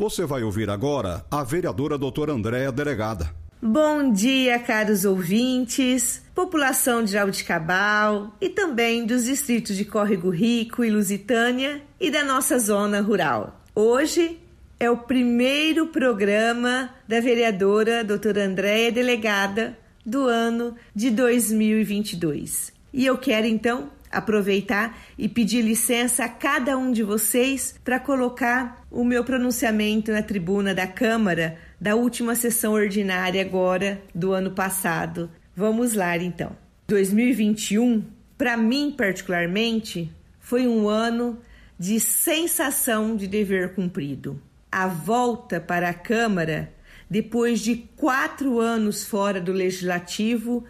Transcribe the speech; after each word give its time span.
Você 0.00 0.24
vai 0.24 0.44
ouvir 0.44 0.70
agora 0.70 1.24
a 1.28 1.42
vereadora 1.42 1.98
doutora 1.98 2.32
Andréa 2.32 2.70
Delegada. 2.70 3.34
Bom 3.60 4.12
dia, 4.12 4.56
caros 4.60 5.04
ouvintes, 5.04 6.22
população 6.36 7.02
de 7.02 7.10
Jabuticabal 7.10 8.32
e 8.40 8.48
também 8.48 9.04
dos 9.04 9.24
distritos 9.24 9.74
de 9.74 9.84
Córrego 9.84 10.30
Rico 10.30 10.84
e 10.84 10.90
Lusitânia 10.90 11.82
e 11.98 12.12
da 12.12 12.22
nossa 12.22 12.60
zona 12.60 13.00
rural. 13.00 13.60
Hoje 13.74 14.38
é 14.78 14.88
o 14.88 14.98
primeiro 14.98 15.88
programa 15.88 16.94
da 17.08 17.18
vereadora 17.18 18.04
doutora 18.04 18.44
Andréa 18.44 18.92
Delegada 18.92 19.76
do 20.06 20.28
ano 20.28 20.76
de 20.94 21.10
2022. 21.10 22.72
E 22.92 23.04
eu 23.04 23.18
quero 23.18 23.48
então 23.48 23.90
aproveitar 24.10 24.98
e 25.16 25.28
pedir 25.28 25.62
licença 25.62 26.24
a 26.24 26.28
cada 26.28 26.76
um 26.76 26.92
de 26.92 27.02
vocês 27.02 27.74
para 27.84 28.00
colocar 28.00 28.86
o 28.90 29.04
meu 29.04 29.24
pronunciamento 29.24 30.10
na 30.10 30.22
tribuna 30.22 30.74
da 30.74 30.86
Câmara 30.86 31.58
da 31.80 31.94
última 31.94 32.34
sessão 32.34 32.72
ordinária 32.72 33.40
agora 33.40 34.02
do 34.14 34.32
ano 34.32 34.50
passado. 34.50 35.30
Vamos 35.54 35.94
lá 35.94 36.16
então. 36.16 36.56
2021, 36.88 38.02
para 38.36 38.56
mim 38.56 38.94
particularmente, 38.96 40.10
foi 40.40 40.66
um 40.66 40.88
ano 40.88 41.38
de 41.78 42.00
sensação 42.00 43.14
de 43.14 43.26
dever 43.26 43.74
cumprido. 43.74 44.40
A 44.70 44.86
volta 44.86 45.60
para 45.60 45.90
a 45.90 45.94
Câmara, 45.94 46.72
depois 47.08 47.60
de 47.60 47.76
quatro 47.96 48.58
anos 48.58 49.04
fora 49.04 49.40
do 49.40 49.52
Legislativo, 49.52 50.64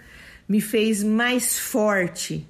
me 0.49 0.61
fez 0.61 1.03
mais 1.03 1.59
forte 1.59 2.47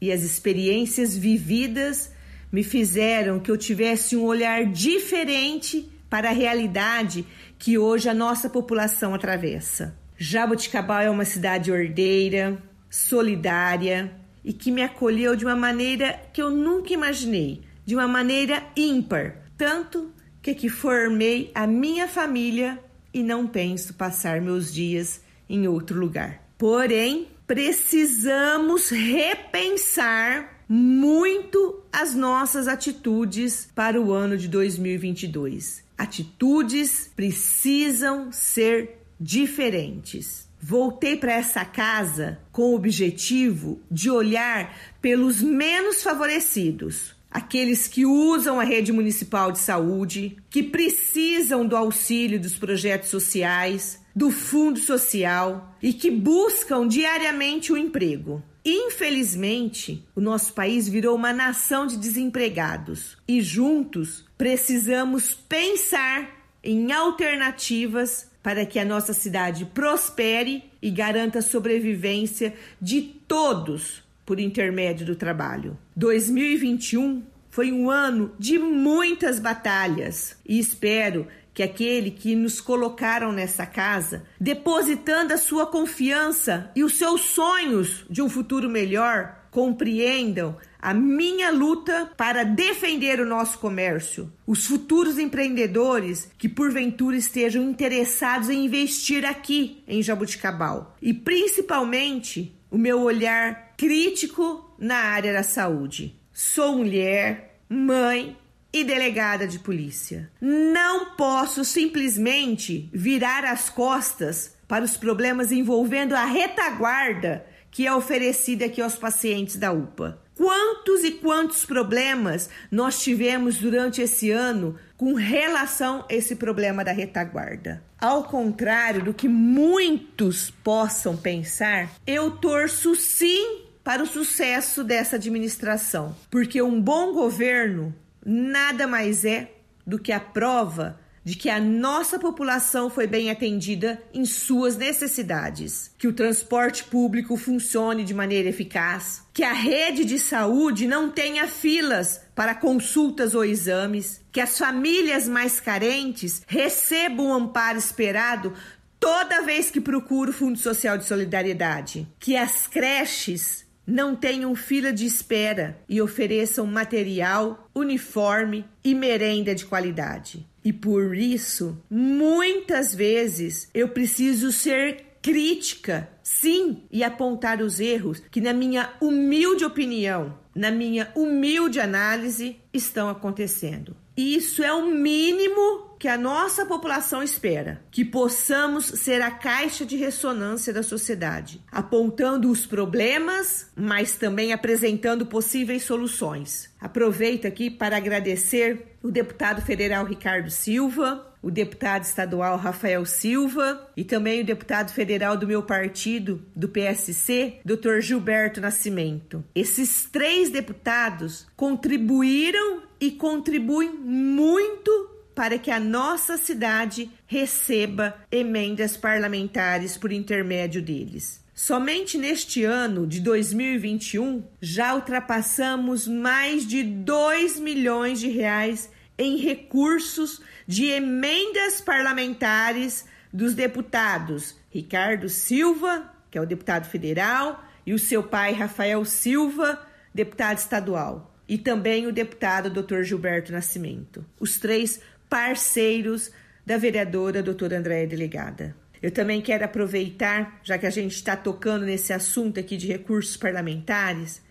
e 0.00 0.10
as 0.10 0.22
experiências 0.22 1.16
vividas 1.16 2.12
me 2.50 2.64
fizeram 2.64 3.38
que 3.38 3.50
eu 3.50 3.56
tivesse 3.56 4.16
um 4.16 4.24
olhar 4.24 4.64
diferente 4.66 5.90
para 6.08 6.30
a 6.30 6.32
realidade 6.32 7.24
que 7.58 7.78
hoje 7.78 8.08
a 8.08 8.14
nossa 8.14 8.50
população 8.50 9.14
atravessa. 9.14 9.96
Jaboticabal 10.16 11.00
é 11.00 11.10
uma 11.10 11.24
cidade 11.24 11.70
ordeira, 11.70 12.60
solidária 12.90 14.12
e 14.44 14.52
que 14.52 14.72
me 14.72 14.82
acolheu 14.82 15.36
de 15.36 15.44
uma 15.44 15.56
maneira 15.56 16.20
que 16.32 16.42
eu 16.42 16.50
nunca 16.50 16.92
imaginei, 16.92 17.62
de 17.84 17.94
uma 17.94 18.08
maneira 18.08 18.64
ímpar, 18.76 19.36
tanto 19.56 20.12
que 20.42 20.54
que 20.54 20.68
formei 20.68 21.50
a 21.54 21.66
minha 21.66 22.08
família 22.08 22.78
e 23.12 23.22
não 23.22 23.46
penso 23.46 23.94
passar 23.94 24.40
meus 24.40 24.72
dias 24.72 25.22
em 25.48 25.68
outro 25.68 25.98
lugar. 25.98 26.42
Porém, 26.56 27.28
precisamos 27.50 28.90
repensar 28.90 30.62
muito 30.68 31.82
as 31.92 32.14
nossas 32.14 32.68
atitudes 32.68 33.68
para 33.74 34.00
o 34.00 34.12
ano 34.12 34.36
de 34.36 34.46
2022. 34.46 35.82
Atitudes 35.98 37.10
precisam 37.16 38.30
ser 38.30 39.00
diferentes. 39.18 40.48
Voltei 40.62 41.16
para 41.16 41.32
essa 41.32 41.64
casa 41.64 42.38
com 42.52 42.70
o 42.70 42.76
objetivo 42.76 43.80
de 43.90 44.08
olhar 44.08 44.72
pelos 45.02 45.42
menos 45.42 46.04
favorecidos, 46.04 47.16
aqueles 47.28 47.88
que 47.88 48.06
usam 48.06 48.60
a 48.60 48.64
rede 48.64 48.92
municipal 48.92 49.50
de 49.50 49.58
saúde, 49.58 50.36
que 50.48 50.62
precisam 50.62 51.66
do 51.66 51.76
auxílio 51.76 52.38
dos 52.38 52.56
projetos 52.56 53.08
sociais, 53.08 53.99
do 54.14 54.30
fundo 54.30 54.78
social 54.78 55.76
e 55.82 55.92
que 55.92 56.10
buscam 56.10 56.86
diariamente 56.86 57.72
o 57.72 57.74
um 57.74 57.78
emprego. 57.78 58.42
Infelizmente, 58.64 60.04
o 60.14 60.20
nosso 60.20 60.52
país 60.52 60.88
virou 60.88 61.16
uma 61.16 61.32
nação 61.32 61.86
de 61.86 61.96
desempregados 61.96 63.16
e 63.26 63.40
juntos 63.40 64.24
precisamos 64.36 65.32
pensar 65.32 66.38
em 66.62 66.92
alternativas 66.92 68.30
para 68.42 68.66
que 68.66 68.78
a 68.78 68.84
nossa 68.84 69.12
cidade 69.12 69.64
prospere 69.64 70.64
e 70.80 70.90
garanta 70.90 71.38
a 71.38 71.42
sobrevivência 71.42 72.54
de 72.80 73.02
todos 73.02 74.02
por 74.24 74.38
intermédio 74.38 75.06
do 75.06 75.16
trabalho. 75.16 75.76
2021 75.96 77.22
foi 77.50 77.72
um 77.72 77.90
ano 77.90 78.32
de 78.38 78.58
muitas 78.58 79.40
batalhas 79.40 80.36
e 80.46 80.58
espero 80.58 81.26
que 81.60 81.64
aquele 81.64 82.10
que 82.10 82.34
nos 82.34 82.58
colocaram 82.58 83.32
nessa 83.32 83.66
casa, 83.66 84.24
depositando 84.40 85.34
a 85.34 85.36
sua 85.36 85.66
confiança 85.66 86.70
e 86.74 86.82
os 86.82 86.96
seus 86.96 87.20
sonhos 87.20 88.06
de 88.08 88.22
um 88.22 88.30
futuro 88.30 88.66
melhor, 88.66 89.44
compreendam 89.50 90.56
a 90.80 90.94
minha 90.94 91.50
luta 91.50 92.10
para 92.16 92.44
defender 92.44 93.20
o 93.20 93.26
nosso 93.26 93.58
comércio. 93.58 94.32
Os 94.46 94.64
futuros 94.64 95.18
empreendedores 95.18 96.30
que 96.38 96.48
porventura 96.48 97.16
estejam 97.18 97.62
interessados 97.68 98.48
em 98.48 98.64
investir 98.64 99.26
aqui 99.26 99.84
em 99.86 100.02
Jabuticabal 100.02 100.96
e 101.02 101.12
principalmente 101.12 102.58
o 102.70 102.78
meu 102.78 103.02
olhar 103.02 103.74
crítico 103.76 104.74
na 104.78 104.96
área 104.96 105.34
da 105.34 105.42
saúde. 105.42 106.18
Sou 106.32 106.78
mulher, 106.78 107.60
mãe 107.68 108.34
e 108.72 108.84
delegada 108.84 109.46
de 109.46 109.58
polícia. 109.58 110.30
Não 110.40 111.16
posso 111.16 111.64
simplesmente 111.64 112.88
virar 112.92 113.44
as 113.44 113.68
costas 113.68 114.54
para 114.68 114.84
os 114.84 114.96
problemas 114.96 115.50
envolvendo 115.50 116.14
a 116.14 116.24
retaguarda 116.24 117.44
que 117.70 117.86
é 117.86 117.94
oferecida 117.94 118.64
aqui 118.64 118.82
aos 118.82 118.96
pacientes 118.96 119.56
da 119.56 119.72
UPA. 119.72 120.20
Quantos 120.36 121.04
e 121.04 121.12
quantos 121.12 121.64
problemas 121.64 122.48
nós 122.70 123.02
tivemos 123.02 123.58
durante 123.58 124.00
esse 124.00 124.30
ano 124.30 124.76
com 124.96 125.14
relação 125.14 126.04
a 126.10 126.14
esse 126.14 126.34
problema 126.34 126.82
da 126.82 126.92
retaguarda? 126.92 127.82
Ao 127.98 128.24
contrário 128.24 129.04
do 129.04 129.14
que 129.14 129.28
muitos 129.28 130.50
possam 130.50 131.16
pensar, 131.16 131.90
eu 132.06 132.30
torço 132.30 132.96
sim 132.96 133.62
para 133.84 134.02
o 134.02 134.06
sucesso 134.06 134.82
dessa 134.82 135.16
administração, 135.16 136.16
porque 136.30 136.62
um 136.62 136.80
bom 136.80 137.12
governo 137.12 137.94
nada 138.24 138.86
mais 138.86 139.24
é 139.24 139.52
do 139.86 139.98
que 139.98 140.12
a 140.12 140.20
prova 140.20 140.98
de 141.22 141.36
que 141.36 141.50
a 141.50 141.60
nossa 141.60 142.18
população 142.18 142.88
foi 142.88 143.06
bem 143.06 143.30
atendida 143.30 144.02
em 144.12 144.24
suas 144.24 144.76
necessidades, 144.76 145.90
que 145.98 146.08
o 146.08 146.12
transporte 146.12 146.84
público 146.84 147.36
funcione 147.36 148.04
de 148.04 148.14
maneira 148.14 148.48
eficaz, 148.48 149.22
que 149.32 149.44
a 149.44 149.52
rede 149.52 150.04
de 150.04 150.18
saúde 150.18 150.86
não 150.86 151.10
tenha 151.10 151.46
filas 151.46 152.22
para 152.34 152.54
consultas 152.54 153.34
ou 153.34 153.44
exames, 153.44 154.24
que 154.32 154.40
as 154.40 154.56
famílias 154.56 155.28
mais 155.28 155.60
carentes 155.60 156.42
recebam 156.46 157.26
o 157.26 157.34
amparo 157.34 157.78
esperado 157.78 158.54
toda 158.98 159.42
vez 159.42 159.70
que 159.70 159.80
procuram 159.80 160.30
o 160.30 160.34
Fundo 160.34 160.58
Social 160.58 160.96
de 160.96 161.04
Solidariedade, 161.04 162.08
que 162.18 162.36
as 162.36 162.66
creches 162.66 163.66
não 163.90 164.14
tenham 164.14 164.54
fila 164.54 164.92
de 164.92 165.04
espera 165.04 165.78
e 165.88 166.00
ofereçam 166.00 166.64
material, 166.64 167.68
uniforme 167.74 168.64
e 168.84 168.94
merenda 168.94 169.54
de 169.54 169.66
qualidade. 169.66 170.46
E 170.64 170.72
por 170.72 171.16
isso, 171.16 171.76
muitas 171.90 172.94
vezes 172.94 173.68
eu 173.74 173.88
preciso 173.88 174.52
ser 174.52 175.06
crítica, 175.20 176.08
sim, 176.22 176.84
e 176.90 177.02
apontar 177.02 177.60
os 177.60 177.80
erros 177.80 178.22
que, 178.30 178.40
na 178.40 178.52
minha 178.52 178.90
humilde 179.00 179.64
opinião, 179.64 180.38
na 180.54 180.70
minha 180.70 181.10
humilde 181.14 181.80
análise, 181.80 182.56
estão 182.72 183.08
acontecendo. 183.08 183.96
E 184.16 184.36
isso 184.36 184.62
é 184.62 184.72
o 184.72 184.86
mínimo 184.86 185.89
que 186.00 186.08
a 186.08 186.16
nossa 186.16 186.64
população 186.64 187.22
espera, 187.22 187.82
que 187.90 188.06
possamos 188.06 188.86
ser 188.86 189.20
a 189.20 189.30
caixa 189.30 189.84
de 189.84 189.98
ressonância 189.98 190.72
da 190.72 190.82
sociedade, 190.82 191.60
apontando 191.70 192.50
os 192.50 192.64
problemas, 192.64 193.70
mas 193.76 194.16
também 194.16 194.50
apresentando 194.50 195.26
possíveis 195.26 195.82
soluções. 195.82 196.70
Aproveito 196.80 197.46
aqui 197.46 197.68
para 197.68 197.98
agradecer 197.98 198.96
o 199.02 199.10
deputado 199.10 199.60
federal 199.60 200.06
Ricardo 200.06 200.50
Silva, 200.50 201.26
o 201.42 201.50
deputado 201.50 202.04
estadual 202.04 202.56
Rafael 202.56 203.04
Silva 203.04 203.86
e 203.94 204.02
também 204.02 204.40
o 204.40 204.46
deputado 204.46 204.92
federal 204.92 205.36
do 205.36 205.46
meu 205.46 205.62
partido, 205.62 206.42
do 206.56 206.68
PSC, 206.68 207.60
Dr. 207.62 208.00
Gilberto 208.00 208.58
Nascimento. 208.58 209.44
Esses 209.54 210.04
três 210.04 210.48
deputados 210.48 211.46
contribuíram 211.54 212.84
e 212.98 213.10
contribuem 213.10 213.90
muito 213.90 215.09
para 215.34 215.58
que 215.58 215.70
a 215.70 215.80
nossa 215.80 216.36
cidade 216.36 217.10
receba 217.26 218.14
emendas 218.30 218.96
parlamentares 218.96 219.96
por 219.96 220.12
intermédio 220.12 220.82
deles. 220.82 221.40
Somente 221.54 222.16
neste 222.16 222.64
ano 222.64 223.06
de 223.06 223.20
2021 223.20 224.42
já 224.62 224.94
ultrapassamos 224.94 226.08
mais 226.08 226.66
de 226.66 226.82
2 226.82 227.60
milhões 227.60 228.18
de 228.18 228.28
reais 228.28 228.90
em 229.18 229.36
recursos 229.36 230.40
de 230.66 230.86
emendas 230.86 231.80
parlamentares 231.80 233.04
dos 233.32 233.54
deputados 233.54 234.56
Ricardo 234.70 235.28
Silva, 235.28 236.10
que 236.30 236.38
é 236.38 236.40
o 236.40 236.46
deputado 236.46 236.88
federal, 236.88 237.62
e 237.84 237.92
o 237.92 237.98
seu 237.98 238.22
pai 238.22 238.52
Rafael 238.52 239.04
Silva, 239.04 239.86
deputado 240.14 240.58
estadual, 240.58 241.34
e 241.48 241.58
também 241.58 242.06
o 242.06 242.12
deputado 242.12 242.70
Dr. 242.70 243.02
Gilberto 243.02 243.52
Nascimento. 243.52 244.24
Os 244.38 244.58
três 244.58 245.00
parceiros 245.30 246.30
da 246.66 246.76
vereadora 246.76 247.42
doutora 247.42 247.78
Andréia 247.78 248.06
Delegada. 248.06 248.76
Eu 249.00 249.10
também 249.10 249.40
quero 249.40 249.64
aproveitar, 249.64 250.60
já 250.62 250.76
que 250.76 250.86
a 250.86 250.90
gente 250.90 251.14
está 251.14 251.34
tocando 251.34 251.86
nesse 251.86 252.12
assunto 252.12 252.60
aqui 252.60 252.76
de 252.76 252.86
recursos 252.86 253.36
parlamentares, 253.36 254.42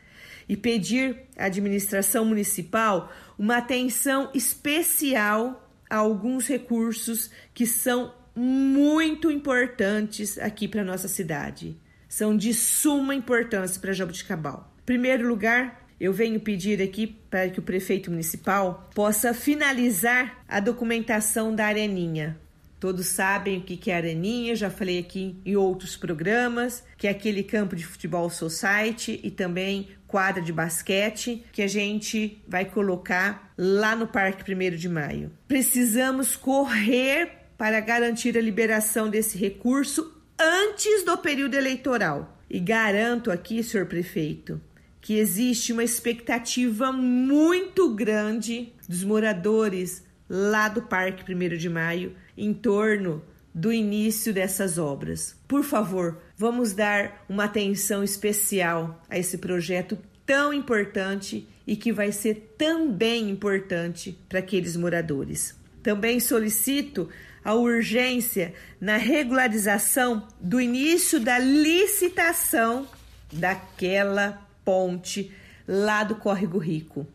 e 0.48 0.58
pedir 0.58 1.16
à 1.38 1.46
administração 1.46 2.26
municipal 2.26 3.14
uma 3.38 3.58
atenção 3.58 4.32
especial 4.34 5.70
a 5.88 5.98
alguns 5.98 6.48
recursos 6.48 7.30
que 7.54 7.68
são 7.68 8.12
muito 8.36 9.30
importantes 9.30 10.40
aqui 10.40 10.68
para 10.68 10.84
nossa 10.84 11.08
cidade. 11.08 11.78
São 12.08 12.36
de 12.36 12.52
suma 12.54 13.14
importância 13.14 13.80
para 13.80 13.94
Jabuticabal. 13.94 14.74
Em 14.82 14.86
primeiro 14.86 15.28
lugar, 15.28 15.88
eu 16.00 16.14
venho 16.14 16.40
pedir 16.40 16.82
aqui 16.82 17.08
para 17.08 17.50
que 17.50 17.60
o 17.60 17.64
prefeito 17.64 18.10
municipal 18.10 18.90
possa 18.96 19.34
finalizar 19.34 20.44
a 20.48 20.60
documentação 20.60 21.54
da 21.54 21.66
Areninha. 21.66 22.40
Todos 22.80 23.08
sabem 23.08 23.58
o 23.58 23.62
que 23.62 23.92
é 23.92 23.96
Areninha, 23.96 24.56
já 24.56 24.70
falei 24.70 25.00
aqui 25.00 25.36
em 25.46 25.58
outros 25.58 25.98
programas, 25.98 26.82
que 26.98 27.08
é 27.08 27.10
aquele 27.10 27.44
campo 27.44 27.76
de 27.76 27.86
futebol 27.86 28.30
society 28.30 29.20
e 29.22 29.30
também 29.30 29.90
quadra 30.08 30.42
de 30.42 30.54
basquete 30.54 31.44
que 31.52 31.62
a 31.62 31.68
gente 31.68 32.42
vai 32.48 32.64
colocar 32.64 33.54
lá 33.58 33.98
no 33.98 34.08
Parque 34.08 34.50
1 34.50 34.78
de 34.78 34.88
Maio. 34.88 35.30
Precisamos 35.46 36.38
correr 36.38 37.32
para 37.58 37.82
garantir 37.82 38.38
a 38.38 38.42
liberação 38.42 39.10
desse 39.10 39.38
recurso 39.38 40.16
antes 40.40 41.04
do 41.04 41.18
período 41.18 41.56
eleitoral. 41.56 42.38
E 42.50 42.60
garanto 42.60 43.30
aqui, 43.30 43.62
senhor 43.62 43.86
prefeito, 43.86 44.60
que 45.02 45.18
existe 45.18 45.72
uma 45.72 45.84
expectativa 45.84 46.92
muito 46.92 47.94
grande 47.94 48.74
dos 48.88 49.04
moradores 49.04 50.04
lá 50.30 50.68
do 50.68 50.82
Parque 50.82 51.34
1 51.34 51.58
de 51.58 51.70
Maio 51.70 52.16
em 52.38 52.54
torno 52.54 53.24
do 53.54 53.74
início 53.74 54.34
dessas 54.34 54.78
obras. 54.78 55.36
Por 55.48 55.64
favor, 55.64 56.22
vamos 56.38 56.74
dar 56.74 57.26
uma 57.28 57.46
atenção 57.46 58.04
especial 58.04 59.02
a 59.10 59.18
esse 59.18 59.38
projeto 59.38 59.98
tão 60.26 60.54
importante 60.54 61.48
e 61.66 61.76
que 61.76 61.92
vai 61.92 62.12
ser 62.12 62.54
também 62.58 63.30
importante 63.30 64.18
para 64.28 64.40
aqueles 64.40 64.76
moradores. 64.76 65.58
Também 65.82 66.20
solicito 66.20 67.10
a 67.44 67.54
urgência 67.54 68.54
na 68.80 68.98
regularização 68.98 70.28
do 70.40 70.62
início 70.62 71.20
da 71.20 71.40
licitação 71.40 72.88
daquela 73.32 74.49
ponte 74.70 75.32
lá 75.68 76.04
do 76.04 76.14
Córrego 76.14 76.60
Rico. 76.60 77.08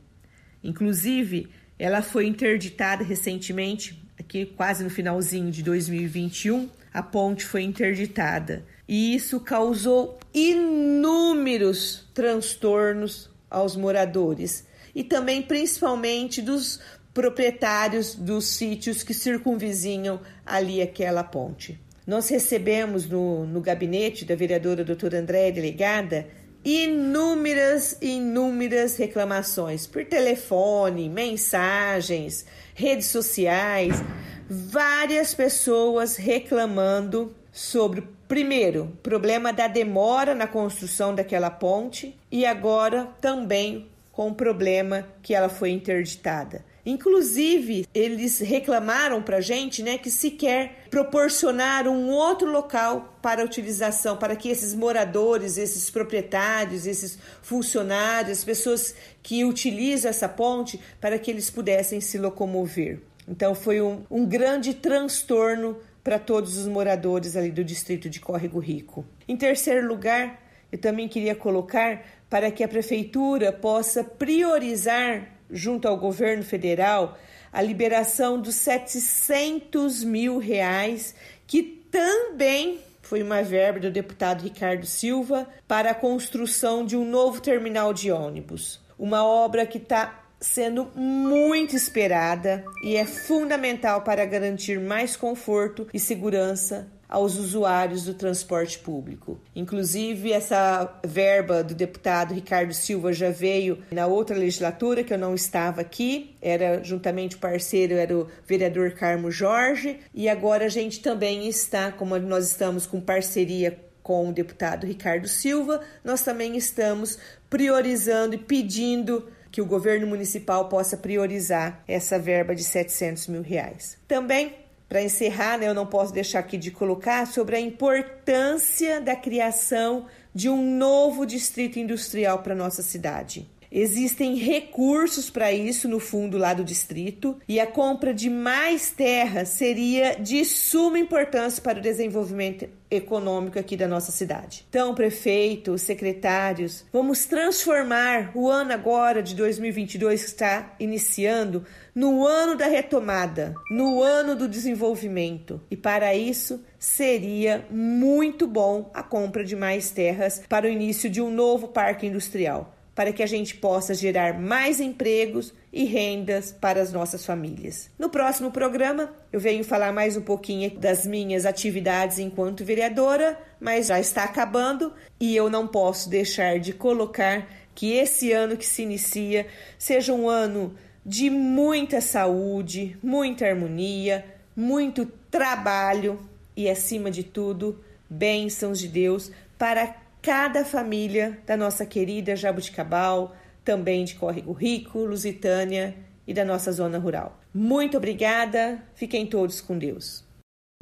Inclusive, 0.60 1.48
ela 1.78 2.02
foi 2.02 2.26
interditada 2.26 3.04
recentemente, 3.04 4.02
aqui 4.18 4.44
quase 4.44 4.82
no 4.82 4.90
finalzinho 4.90 5.52
de 5.52 5.62
2021, 5.62 6.68
a 6.92 7.00
ponte 7.00 7.44
foi 7.44 7.62
interditada. 7.62 8.64
E 8.88 9.14
isso 9.14 9.38
causou 9.38 10.18
inúmeros 10.34 12.08
transtornos 12.12 13.30
aos 13.48 13.76
moradores 13.76 14.66
e 14.92 15.04
também 15.04 15.40
principalmente 15.40 16.42
dos 16.42 16.80
proprietários 17.12 18.16
dos 18.16 18.48
sítios 18.48 19.04
que 19.04 19.14
circunvizinham 19.14 20.20
ali 20.44 20.82
aquela 20.82 21.22
ponte. 21.22 21.80
Nós 22.04 22.28
recebemos 22.28 23.08
no, 23.08 23.46
no 23.46 23.60
gabinete 23.60 24.24
da 24.24 24.34
vereadora 24.34 24.84
doutora 24.84 25.20
Andréa 25.20 25.52
Delegada 25.52 26.26
inúmeras, 26.64 27.98
inúmeras 28.00 28.96
reclamações 28.96 29.86
por 29.86 30.04
telefone, 30.04 31.08
mensagens, 31.08 32.46
redes 32.74 33.08
sociais, 33.08 34.02
várias 34.48 35.34
pessoas 35.34 36.16
reclamando 36.16 37.34
sobre, 37.52 38.02
primeiro, 38.26 38.96
problema 39.02 39.52
da 39.52 39.68
demora 39.68 40.34
na 40.34 40.46
construção 40.46 41.14
daquela 41.14 41.50
ponte 41.50 42.18
e 42.32 42.46
agora 42.46 43.08
também 43.20 43.88
com 44.10 44.28
o 44.28 44.34
problema 44.34 45.06
que 45.22 45.34
ela 45.34 45.48
foi 45.48 45.70
interditada. 45.70 46.64
Inclusive, 46.86 47.86
eles 47.94 48.40
reclamaram 48.40 49.22
para 49.22 49.38
a 49.38 49.40
gente 49.40 49.82
né, 49.82 49.96
que 49.96 50.10
sequer 50.10 50.84
proporcionar 50.90 51.88
um 51.88 52.10
outro 52.10 52.50
local 52.50 53.18
para 53.22 53.44
utilização, 53.44 54.16
para 54.18 54.36
que 54.36 54.50
esses 54.50 54.74
moradores, 54.74 55.56
esses 55.56 55.88
proprietários, 55.88 56.86
esses 56.86 57.18
funcionários, 57.40 58.38
as 58.38 58.44
pessoas 58.44 58.94
que 59.22 59.44
utilizam 59.44 60.10
essa 60.10 60.28
ponte, 60.28 60.78
para 61.00 61.18
que 61.18 61.30
eles 61.30 61.48
pudessem 61.48 62.00
se 62.00 62.18
locomover. 62.18 63.00
Então, 63.26 63.54
foi 63.54 63.80
um, 63.80 64.04
um 64.10 64.26
grande 64.26 64.74
transtorno 64.74 65.78
para 66.02 66.18
todos 66.18 66.58
os 66.58 66.66
moradores 66.66 67.34
ali 67.34 67.50
do 67.50 67.64
distrito 67.64 68.10
de 68.10 68.20
Córrego 68.20 68.58
Rico. 68.58 69.06
Em 69.26 69.38
terceiro 69.38 69.88
lugar, 69.88 70.38
eu 70.70 70.76
também 70.76 71.08
queria 71.08 71.34
colocar 71.34 72.04
para 72.28 72.50
que 72.50 72.62
a 72.62 72.68
prefeitura 72.68 73.50
possa 73.50 74.04
priorizar 74.04 75.33
junto 75.54 75.88
ao 75.88 75.96
governo 75.96 76.42
federal 76.42 77.16
a 77.52 77.62
liberação 77.62 78.40
dos 78.40 78.56
700 78.56 80.02
mil 80.02 80.38
reais, 80.38 81.14
que 81.46 81.62
também 81.90 82.80
foi 83.00 83.22
uma 83.22 83.42
verba 83.42 83.78
do 83.78 83.90
deputado 83.92 84.42
Ricardo 84.42 84.84
Silva 84.84 85.46
para 85.68 85.92
a 85.92 85.94
construção 85.94 86.84
de 86.84 86.96
um 86.96 87.08
novo 87.08 87.40
terminal 87.40 87.94
de 87.94 88.10
ônibus. 88.10 88.80
Uma 88.98 89.24
obra 89.24 89.64
que 89.64 89.78
está 89.78 90.24
sendo 90.40 90.90
muito 90.96 91.76
esperada 91.76 92.64
e 92.82 92.96
é 92.96 93.04
fundamental 93.04 94.02
para 94.02 94.26
garantir 94.26 94.80
mais 94.80 95.16
conforto 95.16 95.86
e 95.94 95.98
segurança 95.98 96.90
aos 97.14 97.36
usuários 97.36 98.02
do 98.02 98.12
transporte 98.12 98.76
público. 98.80 99.40
Inclusive, 99.54 100.32
essa 100.32 100.98
verba 101.06 101.62
do 101.62 101.72
deputado 101.72 102.34
Ricardo 102.34 102.74
Silva 102.74 103.12
já 103.12 103.30
veio 103.30 103.78
na 103.92 104.08
outra 104.08 104.36
legislatura, 104.36 105.04
que 105.04 105.14
eu 105.14 105.18
não 105.18 105.32
estava 105.32 105.80
aqui, 105.80 106.34
era 106.42 106.82
juntamente 106.82 107.36
o 107.36 107.38
parceiro, 107.38 107.94
era 107.94 108.18
o 108.18 108.26
vereador 108.44 108.90
Carmo 108.94 109.30
Jorge, 109.30 110.00
e 110.12 110.28
agora 110.28 110.64
a 110.64 110.68
gente 110.68 110.98
também 110.98 111.46
está, 111.46 111.92
como 111.92 112.18
nós 112.18 112.48
estamos 112.48 112.84
com 112.84 113.00
parceria 113.00 113.78
com 114.02 114.28
o 114.28 114.32
deputado 114.32 114.84
Ricardo 114.84 115.28
Silva, 115.28 115.82
nós 116.02 116.22
também 116.22 116.56
estamos 116.56 117.16
priorizando 117.48 118.34
e 118.34 118.38
pedindo 118.38 119.28
que 119.52 119.62
o 119.62 119.66
governo 119.66 120.08
municipal 120.08 120.68
possa 120.68 120.96
priorizar 120.96 121.80
essa 121.86 122.18
verba 122.18 122.56
de 122.56 122.64
700 122.64 123.28
mil 123.28 123.42
reais. 123.42 123.96
Também 124.08 124.63
para 124.94 125.02
encerrar, 125.02 125.58
né, 125.58 125.66
eu 125.66 125.74
não 125.74 125.86
posso 125.86 126.12
deixar 126.12 126.38
aqui 126.38 126.56
de 126.56 126.70
colocar 126.70 127.26
sobre 127.26 127.56
a 127.56 127.60
importância 127.60 129.00
da 129.00 129.16
criação 129.16 130.06
de 130.32 130.48
um 130.48 130.78
novo 130.78 131.26
distrito 131.26 131.80
industrial 131.80 132.44
para 132.44 132.54
nossa 132.54 132.80
cidade. 132.80 133.50
Existem 133.76 134.36
recursos 134.36 135.28
para 135.28 135.52
isso 135.52 135.88
no 135.88 135.98
fundo 135.98 136.38
lá 136.38 136.54
do 136.54 136.62
distrito 136.62 137.36
e 137.48 137.58
a 137.58 137.66
compra 137.66 138.14
de 138.14 138.30
mais 138.30 138.92
terras 138.92 139.48
seria 139.48 140.14
de 140.14 140.44
suma 140.44 140.96
importância 140.96 141.60
para 141.60 141.80
o 141.80 141.82
desenvolvimento 141.82 142.68
econômico 142.88 143.58
aqui 143.58 143.76
da 143.76 143.88
nossa 143.88 144.12
cidade. 144.12 144.64
Então, 144.68 144.94
prefeito, 144.94 145.76
secretários, 145.76 146.84
vamos 146.92 147.24
transformar 147.24 148.30
o 148.32 148.48
ano 148.48 148.72
agora 148.72 149.20
de 149.20 149.34
2022 149.34 150.22
que 150.22 150.28
está 150.28 150.76
iniciando 150.78 151.64
no 151.92 152.24
ano 152.24 152.56
da 152.56 152.66
retomada, 152.66 153.56
no 153.72 154.00
ano 154.00 154.36
do 154.36 154.46
desenvolvimento. 154.46 155.60
E 155.68 155.76
para 155.76 156.14
isso 156.14 156.64
seria 156.78 157.66
muito 157.72 158.46
bom 158.46 158.88
a 158.94 159.02
compra 159.02 159.44
de 159.44 159.56
mais 159.56 159.90
terras 159.90 160.42
para 160.48 160.66
o 160.66 160.70
início 160.70 161.10
de 161.10 161.20
um 161.20 161.30
novo 161.30 161.66
parque 161.66 162.06
industrial 162.06 162.73
para 162.94 163.12
que 163.12 163.22
a 163.22 163.26
gente 163.26 163.56
possa 163.56 163.94
gerar 163.94 164.38
mais 164.38 164.80
empregos 164.80 165.52
e 165.72 165.84
rendas 165.84 166.52
para 166.52 166.80
as 166.80 166.92
nossas 166.92 167.26
famílias. 167.26 167.90
No 167.98 168.08
próximo 168.08 168.50
programa, 168.50 169.12
eu 169.32 169.40
venho 169.40 169.64
falar 169.64 169.92
mais 169.92 170.16
um 170.16 170.22
pouquinho 170.22 170.70
das 170.78 171.04
minhas 171.04 171.44
atividades 171.44 172.18
enquanto 172.18 172.64
vereadora, 172.64 173.38
mas 173.60 173.88
já 173.88 173.98
está 173.98 174.24
acabando 174.24 174.92
e 175.18 175.34
eu 175.34 175.50
não 175.50 175.66
posso 175.66 176.08
deixar 176.08 176.60
de 176.60 176.72
colocar 176.72 177.48
que 177.74 177.92
esse 177.92 178.30
ano 178.30 178.56
que 178.56 178.66
se 178.66 178.82
inicia 178.82 179.46
seja 179.76 180.12
um 180.12 180.28
ano 180.28 180.74
de 181.04 181.28
muita 181.28 182.00
saúde, 182.00 182.96
muita 183.02 183.46
harmonia, 183.46 184.24
muito 184.56 185.04
trabalho 185.30 186.20
e, 186.56 186.70
acima 186.70 187.10
de 187.10 187.24
tudo, 187.24 187.84
bênçãos 188.08 188.78
de 188.78 188.86
Deus 188.86 189.30
para 189.58 190.03
cada 190.24 190.64
família 190.64 191.38
da 191.46 191.54
nossa 191.54 191.84
querida 191.84 192.34
Jabuticabal, 192.34 193.36
também 193.62 194.06
de 194.06 194.14
Córrego 194.14 194.52
Rico, 194.52 195.04
Lusitânia 195.04 195.94
e 196.26 196.32
da 196.32 196.46
nossa 196.46 196.72
zona 196.72 196.98
rural. 196.98 197.38
Muito 197.52 197.98
obrigada, 197.98 198.82
fiquem 198.94 199.26
todos 199.26 199.60
com 199.60 199.76
Deus. 199.76 200.24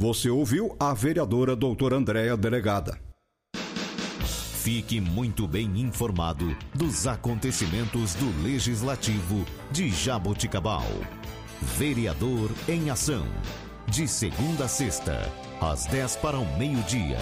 Você 0.01 0.31
ouviu 0.31 0.77
a 0.79 0.95
vereadora 0.95 1.57
doutora 1.57 1.97
Andréa 1.97 2.37
Delegada. 2.37 2.97
Fique 4.63 5.01
muito 5.01 5.49
bem 5.49 5.81
informado 5.81 6.57
dos 6.73 7.09
acontecimentos 7.09 8.15
do 8.15 8.45
Legislativo 8.45 9.45
de 9.73 9.91
Jaboticabal. 9.91 10.87
Vereador 11.61 12.49
em 12.69 12.91
Ação. 12.91 13.27
De 13.89 14.07
segunda 14.07 14.67
a 14.67 14.69
sexta, 14.69 15.21
às 15.61 15.87
10 15.87 16.17
para 16.17 16.39
o 16.39 16.59
meio-dia. 16.59 17.19